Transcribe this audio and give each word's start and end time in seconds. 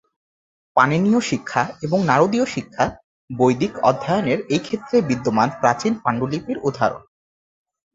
পাণিনিয়-শিক্ষা 0.77 1.63
এবং 1.81 1.99
নারদীয়-শিক্ষা 2.05 2.85
বৈদিক 3.29 3.73
অধ্যয়নের 3.89 4.39
এই 4.53 4.61
ক্ষেত্রের 4.61 5.01
বিদ্যমান 5.09 5.49
প্রাচীন 5.61 5.93
পাণ্ডুলিপির 6.03 6.57
উদাহরণ। 6.63 7.03